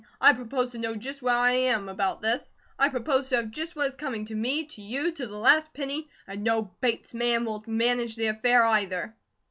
"I 0.19 0.33
propose 0.33 0.71
to 0.71 0.79
know 0.79 0.95
just 0.95 1.21
where 1.21 1.35
I 1.37 1.51
am, 1.51 1.87
about 1.87 2.21
this. 2.21 2.53
I 2.79 2.89
propose 2.89 3.29
to 3.29 3.35
have 3.35 3.51
just 3.51 3.75
what 3.75 3.85
is 3.85 3.95
coming 3.95 4.25
to 4.25 4.35
me 4.35 4.65
to 4.65 4.81
you, 4.81 5.11
to 5.11 5.27
the 5.27 5.37
last 5.37 5.75
penny, 5.75 6.09
and 6.25 6.43
no 6.43 6.63
Bates 6.81 7.13
man 7.13 7.45
will 7.45 7.63
manage 7.67 8.15
the 8.15 8.25
affair, 8.25 8.65
either." 8.65 9.15